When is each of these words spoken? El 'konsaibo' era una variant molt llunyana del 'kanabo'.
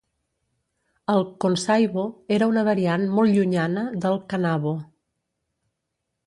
El 1.13 1.19
'konsaibo' 1.43 2.05
era 2.37 2.47
una 2.53 2.63
variant 2.69 3.05
molt 3.19 3.37
llunyana 3.37 3.85
del 4.07 4.19
'kanabo'. 4.33 4.75